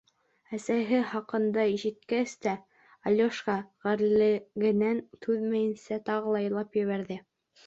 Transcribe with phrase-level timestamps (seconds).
[0.57, 2.53] Әсәһе хаҡында ишеткәс тә,
[3.11, 7.21] Алёшка ғәрлегенән түҙмәйенсә тағы ла илап ебәрҙе.